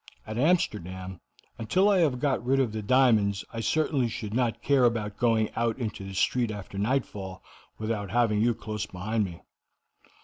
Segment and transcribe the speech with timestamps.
[0.25, 1.21] At Amsterdam,
[1.59, 5.51] until I have got rid of the diamonds I certainly should not care about going
[5.55, 7.43] out into the street after nightfall
[7.77, 9.41] without having you close behind me."